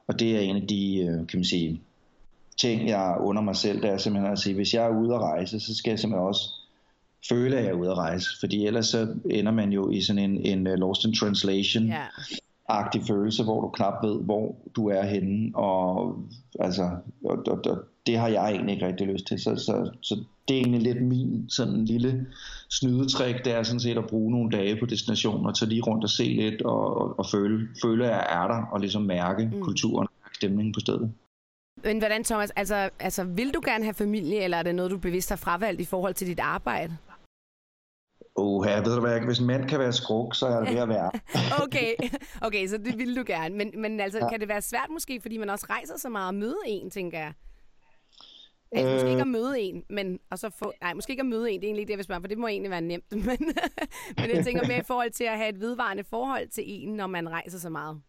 [0.10, 1.82] Og det er en af de, øh, kan man sige,
[2.58, 5.22] ting, jeg under mig selv, det er simpelthen at sige, hvis jeg er ude at
[5.22, 6.50] rejse, så skal jeg simpelthen også
[7.30, 8.28] føle, at jeg er ude at rejse.
[8.40, 12.08] Fordi ellers så ender man jo i sådan en, en uh, lost in translation yeah.
[12.70, 15.56] agtig følelse, hvor du knap ved, hvor du er henne.
[15.56, 16.16] Og,
[16.60, 16.90] altså,
[17.26, 17.78] og, og, og
[18.10, 19.40] det har jeg egentlig ikke rigtig lyst til.
[19.40, 20.16] Så, så, så
[20.48, 22.28] det er egentlig lidt min sådan lille
[22.70, 26.04] snydetrik, det er sådan set at bruge nogle dage på destinationen og tage lige rundt
[26.04, 29.50] og se lidt og, og, og føle, føle, at jeg er der og ligesom mærke
[29.54, 29.62] mm.
[29.62, 31.12] kulturen og stemningen på stedet.
[31.84, 34.98] Men hvordan, Thomas, altså, altså vil du gerne have familie, eller er det noget, du
[34.98, 36.98] bevidst har fravalgt i forhold til dit arbejde?
[38.36, 40.82] Oh, jeg ved du hvad, hvis en mand kan være skruk, så er det ved
[40.82, 41.12] at være.
[41.64, 41.94] okay,
[42.42, 43.56] okay, så det vil du gerne.
[43.56, 44.30] Men, men altså, ja.
[44.30, 47.20] kan det være svært måske, fordi man også rejser så meget og møde en, tænker
[47.20, 47.34] jeg?
[48.72, 50.74] Altså, måske ikke at møde en, men og så få...
[50.82, 52.48] Nej, måske ikke at møde en, det er egentlig det, vil spørge, for det må
[52.48, 53.12] egentlig være nemt.
[53.28, 53.38] Men,
[54.18, 57.08] men jeg tænker mere i forhold til at have et vedvarende forhold til en, når
[57.08, 58.02] man rejser så meget.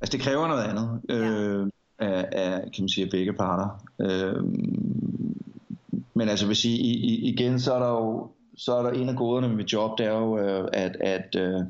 [0.00, 1.14] Altså, det kræver noget andet ja.
[1.14, 3.84] øh, af, af, kan man sige, begge parter.
[4.00, 4.44] Øh,
[6.14, 9.16] men altså, vil sige, i, igen, så er der jo så er der en af
[9.16, 11.60] goderne med mit job, det er jo, øh, at, at, øh,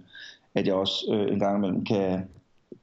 [0.54, 2.28] at jeg også øh, en gang imellem kan,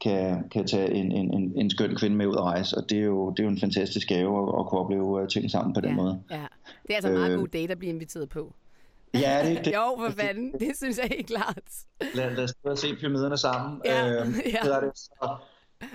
[0.02, 2.98] kan, kan tage en, en, en, en skøn kvinde med ud og rejse, og det
[2.98, 5.82] er jo, det er jo en fantastisk gave at, at kunne opleve ting sammen på
[5.82, 6.22] den ja, måde.
[6.32, 6.46] Ja.
[6.84, 8.54] Det er altså en meget øh, god date at blive inviteret på.
[9.14, 10.54] Ja, det, det Jo, for fanden.
[10.60, 11.64] Det synes jeg helt klart.
[12.14, 13.82] Lad, lad os se pyramiderne sammen.
[13.86, 14.60] Ja, øh, ja.
[14.64, 14.98] Det er det.
[14.98, 15.36] Så,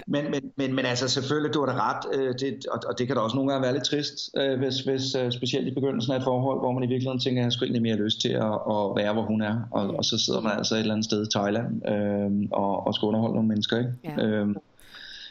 [0.07, 3.07] men, men, men, men altså selvfølgelig, du har da ret, øh, det, og, og det
[3.07, 6.13] kan da også nogle gange være lidt trist, øh, hvis, hvis øh, specielt i begyndelsen
[6.13, 8.29] af et forhold, hvor man i virkeligheden tænker, at jeg skulle egentlig mere lyst til
[8.29, 11.05] at, at være, hvor hun er, og, og så sidder man altså et eller andet
[11.05, 13.79] sted i Thailand øh, og, og skal underholde nogle mennesker.
[13.79, 13.93] Ikke?
[14.05, 14.27] Ja.
[14.27, 14.55] Øh,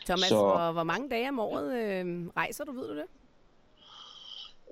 [0.06, 3.06] Thomas, så, hvor, hvor mange dage om året øh, rejser du, ved du det?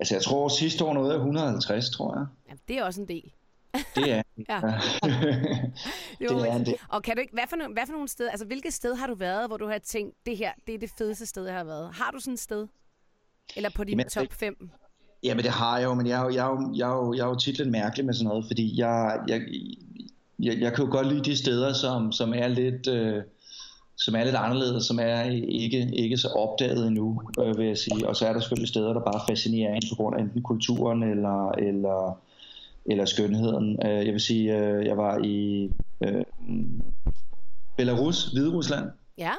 [0.00, 2.26] Altså jeg tror sidste år nåede jeg 150, tror jeg.
[2.48, 3.32] Ja, det er også en del.
[3.74, 4.60] Det er ja.
[6.18, 6.74] det, det er det.
[6.88, 9.06] Og kan du ikke, hvad for, nogle, hvad for nogle steder, altså hvilket sted har
[9.06, 11.64] du været, hvor du har tænkt, det her, det er det fedeste sted, jeg har
[11.64, 11.94] været?
[11.94, 12.66] Har du sådan et sted?
[13.56, 14.70] Eller på din top 5?
[15.22, 16.96] Ja, men det har jeg jo, men jeg er jo, jeg er jo, jeg er
[16.96, 19.42] jo, jeg er jo tit lidt mærkelig med sådan noget, fordi jeg, jeg,
[20.38, 22.86] jeg, jeg kan jo godt lide de steder, som, som er lidt...
[22.86, 23.22] Øh,
[23.96, 28.08] som er lidt anderledes, som er ikke, ikke så opdaget endnu, øh, vil jeg sige.
[28.08, 31.02] Og så er der selvfølgelig steder, der bare fascinerer en på grund af enten kulturen
[31.02, 32.18] eller, eller,
[32.86, 33.78] eller skønheden.
[33.86, 35.70] Øh, jeg vil sige, øh, jeg var i
[36.04, 36.24] øh,
[37.76, 38.90] Belarus, Hvide Rusland.
[39.18, 39.32] Ja.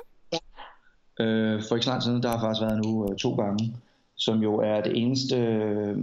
[1.20, 3.76] Øh, for ikke så lang tid der har faktisk været nu øh, to gange,
[4.16, 5.98] som jo er det eneste øh,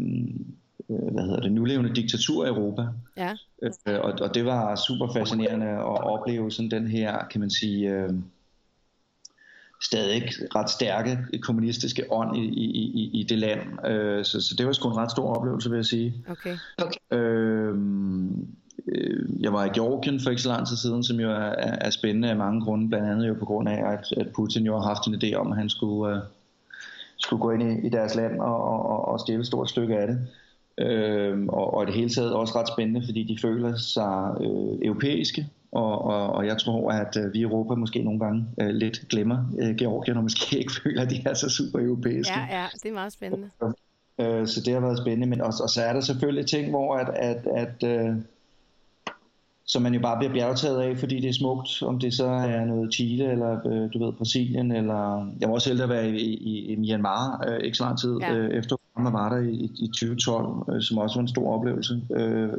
[0.88, 2.87] hvad hedder det, nulevende diktatur i Europa.
[3.16, 3.37] Ja.
[3.62, 7.90] Øh, og, og det var super fascinerende at opleve sådan den her, kan man sige,
[7.90, 8.11] øh,
[9.83, 10.23] stadig
[10.55, 13.87] ret stærke kommunistiske ånd i, i, i, i det land.
[13.87, 16.14] Øh, så, så det var sgu en ret stor oplevelse, vil jeg sige.
[16.29, 16.57] Okay.
[16.79, 17.19] okay.
[17.19, 17.75] Øh,
[19.40, 22.31] jeg var i Georgien for ikke så lang tid siden, som jo er, er spændende
[22.31, 25.07] af mange grunde, blandt andet jo på grund af, at, at Putin jo har haft
[25.07, 26.23] en idé om, at han skulle, uh,
[27.19, 30.07] skulle gå ind i, i deres land og, og, og stjæle et stort stykke af
[30.07, 30.19] det.
[30.79, 34.79] Øh, og, og i det hele taget også ret spændende, fordi de føler sig øh,
[34.83, 35.47] europæiske,
[35.81, 39.09] og, og, og jeg tror, at øh, vi i Europa måske nogle gange øh, lidt
[39.09, 42.33] glemmer øh, Georgien, og måske ikke føler, at de er så super europæiske.
[42.38, 43.51] Ja, ja, det er meget spændende.
[44.21, 46.95] Øh, så det har været spændende, men også, og så er der selvfølgelig ting, hvor
[46.95, 48.16] at, at, at øh,
[49.64, 52.64] som man jo bare bliver bjergtaget af, fordi det er smukt, om det så er
[52.64, 56.35] noget Chile, eller øh, du ved, Brasilien, eller jeg var også heldig at være i,
[56.35, 58.35] i, i Myanmar øh, ikke så lang tid ja.
[58.35, 62.03] øh, efter man var der i, i 2012, øh, som også var en stor oplevelse.
[62.11, 62.53] Øh,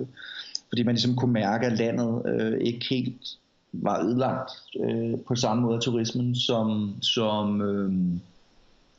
[0.72, 3.38] fordi man ligesom kunne mærke, at landet øh, ikke helt
[3.74, 7.92] var ødelagt øh, på samme måde af turismen, som, som, øh,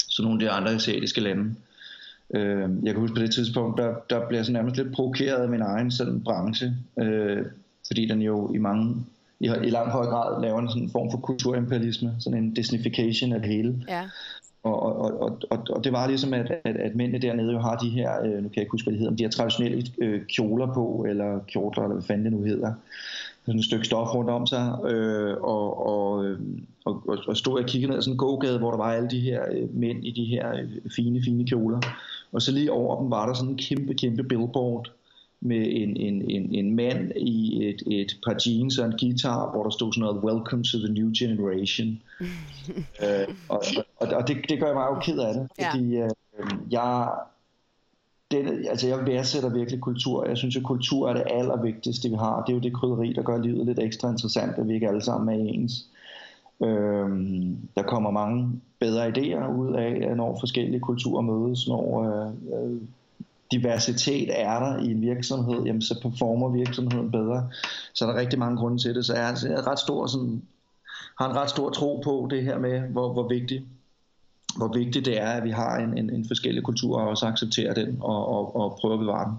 [0.09, 1.55] som nogle af de andre asiatiske lande.
[2.35, 5.43] Øh, jeg kan huske på det tidspunkt, der, der blev jeg så nærmest lidt provokeret
[5.43, 7.47] af min egen sådan, branche, øh,
[7.87, 9.05] fordi den jo i mange
[9.41, 13.41] i, i langt høj grad laver en sådan form for kulturimperialisme, sådan en disnification af
[13.41, 13.85] det hele.
[13.89, 14.03] Ja.
[14.63, 17.77] Og, og, og, og, og det var ligesom, at, at, at mændene dernede jo har
[17.77, 20.27] de her, øh, nu kan jeg ikke huske, hvad det hedder, de her traditionelle øh,
[20.27, 22.73] kjoler på, eller kjortler, eller hvad fanden det nu hedder.
[23.47, 26.39] Sådan et stykke stof rundt om sig, øh, og, og, øh,
[26.85, 29.11] og, og, og stod og kiggede ned ad sådan en gågade, hvor der var alle
[29.11, 31.81] de her øh, mænd i de her øh, fine, fine kjoler.
[32.33, 34.91] Og så lige over dem var der sådan en kæmpe, kæmpe billboard,
[35.45, 39.63] med en, en, en, en mand i et, et par jeans og en guitar, hvor
[39.63, 42.01] der stod sådan noget Welcome to the new generation.
[43.05, 43.63] øh, og
[43.97, 46.05] og, og det, det gør mig jo ked af det, fordi ja.
[46.39, 47.09] øh, jeg,
[48.31, 50.27] det, altså jeg værdsætter virkelig kultur.
[50.27, 52.45] Jeg synes, at kultur er det allervigtigste, vi har.
[52.45, 55.03] Det er jo det krydderi, der gør livet lidt ekstra interessant, at vi ikke alle
[55.03, 55.73] sammen er ens.
[56.63, 62.33] Øhm, der kommer mange bedre idéer ud af, når forskellige kulturer mødes, når øh,
[62.65, 62.81] øh
[63.53, 67.49] diversitet er der i en virksomhed, jamen så performer virksomheden bedre.
[67.95, 69.07] Så er der rigtig mange grunde til det.
[69.07, 70.43] Så jeg er ret stor, sådan,
[71.19, 73.65] har en ret stor tro på det her med, hvor, hvor vigtigt
[74.57, 77.75] hvor vigtigt det er, at vi har en, en, en forskellig kultur og også accepterer
[77.75, 79.37] den og, og, og prøver at bevare den.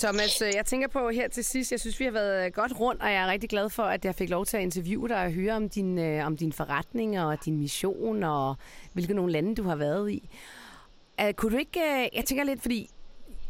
[0.00, 3.02] Thomas, øh, jeg tænker på her til sidst, jeg synes, vi har været godt rundt,
[3.02, 5.32] og jeg er rigtig glad for, at jeg fik lov til at interviewe dig og
[5.32, 8.56] høre om din, øh, om din forretning og din mission og
[8.92, 10.28] hvilke nogle lande du har været i.
[11.22, 12.90] Uh, kunne du ikke, uh, jeg tænker lidt, fordi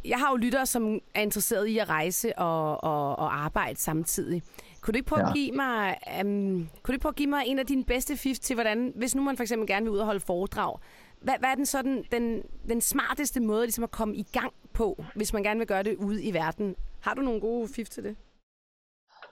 [0.04, 4.42] jeg har jo lyttere, som er interesseret i at rejse og, og, og arbejde samtidig.
[4.80, 5.28] Kunne du ikke prøve, ja.
[5.28, 6.28] at give mig, um,
[6.82, 9.14] kunne du ikke prøve at give mig en af dine bedste fif til, hvordan, hvis
[9.14, 10.78] nu man for eksempel gerne vil ud og holde foredrag,
[11.20, 15.04] hvad, hvad er den, sådan, den, den smarteste måde ligesom at komme i gang på,
[15.14, 16.74] hvis man gerne vil gøre det ude i verden?
[17.00, 18.16] Har du nogle gode fif til det?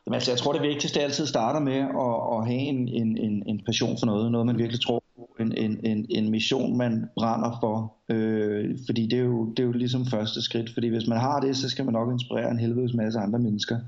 [0.07, 3.43] Jamen, altså, jeg tror, det vigtigste altid starter med at, at have en, en, en,
[3.47, 7.09] en passion for noget, noget man virkelig tror på, en, en, en, en mission, man
[7.15, 7.95] brænder for.
[8.09, 11.41] Øh, fordi det er, jo, det er jo ligesom første skridt, fordi hvis man har
[11.41, 13.79] det, så skal man nok inspirere en helvedes masse andre mennesker.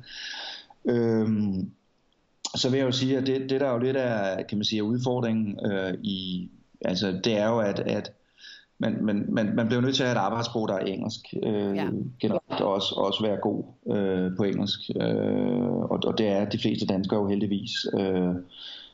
[0.85, 1.29] Øh,
[2.55, 4.65] så vil jeg jo sige, at det, det der er jo lidt af, kan man
[4.65, 6.51] sige, udfordringen øh, i,
[6.85, 8.13] altså det er jo, at, at
[8.79, 11.21] man, man, man, man bliver nødt til at have et arbejdssprog, der er engelsk.
[11.43, 11.89] Øh, ja.
[12.21, 14.81] Generelt også, også være god øh, på engelsk.
[15.01, 17.87] Øh, og, og det er de fleste danskere jo heldigvis.
[17.99, 18.35] Øh,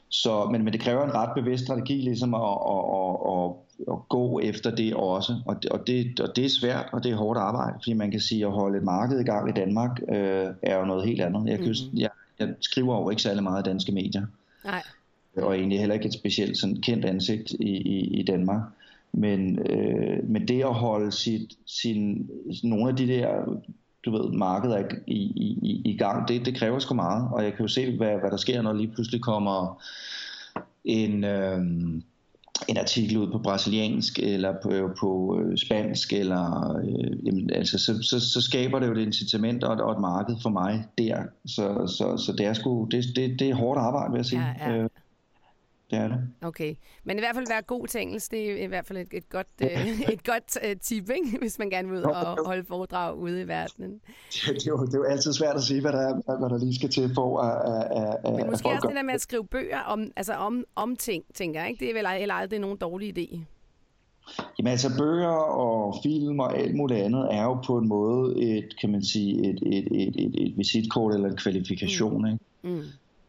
[0.08, 3.52] så, men, men det kræver en ret bevidst strategi ligesom at, at, at, at,
[3.92, 5.34] at gå efter det også.
[5.46, 8.10] Og det, og, det, og det er svært, og det er hårdt arbejde, fordi man
[8.10, 11.20] kan sige, at holde et marked i gang i Danmark øh, er jo noget helt
[11.20, 11.50] andet.
[11.50, 11.98] Jeg, kan, mm.
[11.98, 14.26] jeg, jeg skriver jo ikke særlig meget danske medier.
[14.64, 14.82] Nej.
[15.36, 18.62] Og egentlig heller ikke et specielt sådan kendt ansigt i, i, i Danmark.
[19.12, 22.30] Men, øh, men det at holde sit, sin,
[22.62, 23.58] nogle af de der
[24.04, 27.28] du ved, markeder i, i, i, i gang, det, det kræver sgu meget.
[27.32, 29.82] Og jeg kan jo se, hvad, hvad der sker, når lige pludselig kommer
[30.84, 31.58] en, øh,
[32.68, 34.70] en artikel ud på brasiliansk eller på,
[35.00, 39.64] på øh, spansk, eller, øh, jamen, altså, så, så, så skaber det jo et incitament
[39.64, 41.22] og og et marked for mig der.
[41.46, 44.42] Så, så, så det er sgu det, det, det er hårdt arbejde, vil jeg sige.
[44.42, 44.76] Ja, ja.
[44.76, 44.88] Øh,
[45.90, 46.18] det er det.
[46.42, 49.08] Okay, men i hvert fald være god til engelsk, det er i hvert fald et,
[49.12, 51.38] et godt, øh, et godt uh, tip, ikke?
[51.38, 53.90] hvis man gerne vil ud og holde foredrag ude i verdenen.
[54.46, 56.50] Det, det, er jo, det er jo altid svært at sige, hvad der, er, hvad
[56.50, 59.20] der lige skal til for at, at, at Men måske også det der med at
[59.20, 61.84] skrive bøger om, altså om, om ting, tænker jeg, ikke?
[61.84, 63.40] Det er vel heller aldrig nogen dårlig idé.
[64.58, 68.80] Jamen altså bøger og film og alt muligt andet er jo på en måde et,
[68.80, 72.26] kan man sige, et, et, et, et, et visitkort eller en kvalifikation, mm.
[72.26, 72.38] ikke?
[72.62, 72.82] Mm.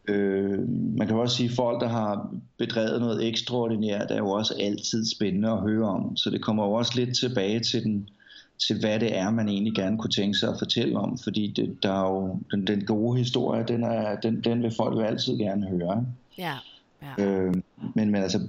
[0.08, 4.54] Øh, man kan også sige, at folk, der har bedrevet noget ekstraordinært, er jo også
[4.60, 6.16] altid spændende at høre om.
[6.16, 8.08] Så det kommer jo også lidt tilbage til, den,
[8.66, 11.18] til hvad det er, man egentlig gerne kunne tænke sig at fortælle om.
[11.18, 14.96] Fordi det, der er jo, den, den gode historie, den, er, den, den vil folk
[14.96, 16.06] jo altid gerne høre.
[16.38, 16.54] Ja.
[17.02, 17.24] Ja.
[17.24, 17.54] Øh,
[17.94, 18.40] men, men altså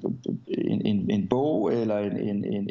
[0.48, 2.70] en, en, en bog eller en, en, en,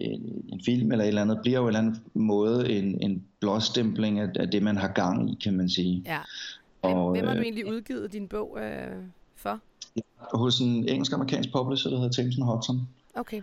[0.52, 4.20] en film eller et eller andet bliver jo en eller anden måde en, en blåstempling
[4.20, 6.02] af, af det man har gang i kan man sige.
[6.06, 6.18] Ja.
[6.82, 8.96] Og, Hvem har du øh, egentlig udgivet din bog øh,
[9.36, 9.60] for?
[10.34, 12.88] Hos en engelsk-amerikansk publisher, der hedder Thameson Hudson.
[13.14, 13.42] Okay.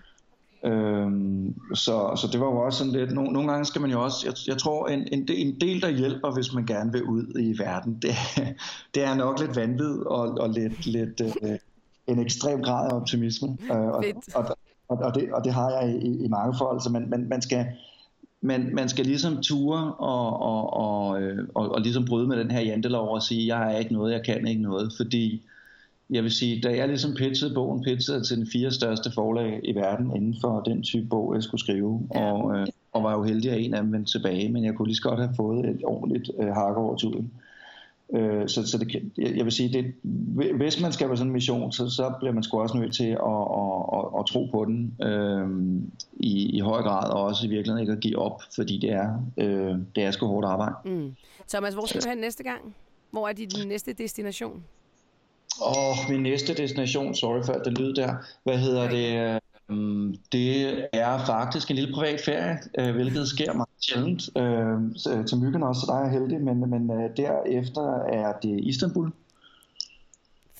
[0.63, 4.04] Øhm, så, så det var jo også sådan lidt, nogle, nogle gange skal man jo
[4.04, 7.04] også, jeg, jeg tror en, en, del, en del der hjælper, hvis man gerne vil
[7.04, 8.12] ud i verden, det,
[8.95, 11.58] det er nok lidt vanvid og, og lidt, lidt øh,
[12.08, 13.58] en ekstrem grad af optimisme.
[13.71, 14.04] Øh, og,
[14.36, 14.45] og,
[14.88, 17.41] og, og, det, og det har jeg i, i mange forhold, så man, man, man
[17.41, 17.65] skal
[18.41, 22.52] man, man skal ligesom ture og, og, og, øh, og, og ligesom bryde med den
[22.52, 25.41] her jantelov og sige, jeg er ikke noget, jeg kan ikke noget, fordi
[26.10, 29.76] jeg vil sige, da jeg ligesom pitchede bogen, pitchede til den fire største forlag i
[29.76, 32.32] verden inden for den type bog, jeg skulle skrive, ja.
[32.32, 34.88] og, øh, og var jo heldig, at en af dem vendte tilbage, men jeg kunne
[34.88, 37.32] lige så godt have fået et ordentligt øh, hak over tuden.
[38.13, 39.94] Øh, så, så det, jeg vil sige, det,
[40.56, 43.10] hvis man skal på sådan en mission, så, så bliver man sgu også nødt til
[43.10, 45.48] at, at, at, at tro på den øh,
[46.13, 49.10] i, i høj grad, og også i virkeligheden ikke at give op, fordi det er,
[49.38, 50.76] øh, det er sgu hårdt arbejde.
[50.86, 51.15] Mm.
[51.50, 52.76] Thomas, hvor skal du hen næste gang?
[53.12, 54.63] Hvor er din næste destination?
[55.62, 58.15] Åh, oh, min næste destination, sorry for at det lyd der.
[58.44, 59.34] Hvad hedder okay.
[59.34, 59.39] det?
[59.69, 64.30] Øhm, det er faktisk en lille privat ferie, øh, hvilket sker meget sjældent.
[64.38, 68.60] Øh, til myggen også, så der er jeg heldig, men, men øh, derefter er det
[68.63, 69.12] Istanbul.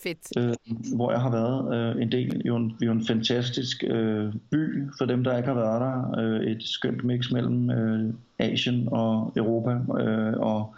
[0.04, 0.38] Fedt.
[0.38, 0.56] Øh,
[0.96, 2.41] hvor jeg har været øh, en del.
[2.46, 6.20] Jo en, jo en fantastisk øh, by for dem, der ikke har været der.
[6.20, 10.02] Øh, et skønt mix mellem øh, Asien og Europa.
[10.02, 10.76] Øh, og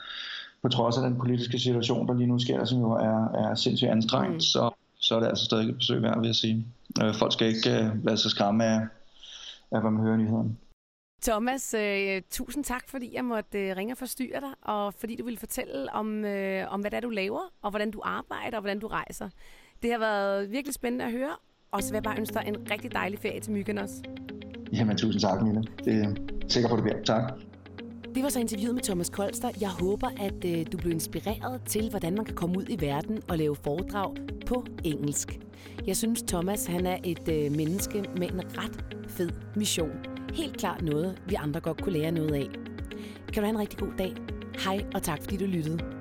[0.62, 3.92] på trods af den politiske situation, der lige nu sker, som jo er, er sindssygt
[3.92, 4.40] anstrengt, mm.
[4.40, 6.66] så, så er det altså stadig et besøg værd, vil jeg sige.
[7.04, 8.80] Øh, folk skal ikke øh, lade sig skræmme af,
[9.72, 10.56] af, hvad man hører i nyhederne.
[11.24, 15.24] Thomas, øh, tusind tak, fordi jeg måtte øh, ringe og forstyrre dig, og fordi du
[15.24, 18.62] ville fortælle om, øh, om hvad det er, du laver, og hvordan du arbejder, og
[18.62, 19.30] hvordan du rejser.
[19.82, 21.36] Det har været virkelig spændende at høre,
[21.72, 24.04] og så vil jeg bare ønske dig en rigtig dejlig ferie til Myggen også.
[24.74, 25.64] Jamen, tusind tak, Mille.
[25.86, 26.16] Det er
[26.48, 27.04] sikker på, det bliver.
[27.04, 27.34] Tak.
[28.18, 29.50] Det var så interviewet med Thomas Kolster.
[29.62, 33.22] Jeg håber, at øh, du blev inspireret til, hvordan man kan komme ud i verden
[33.30, 35.40] og lave foredrag på engelsk.
[35.88, 39.92] Jeg synes, Thomas han er et øh, menneske med en ret fed mission.
[40.34, 42.48] Helt klart noget, vi andre godt kunne lære noget af.
[43.34, 44.14] Kan du have en rigtig god dag.
[44.60, 45.97] Hej, og tak fordi du lyttede.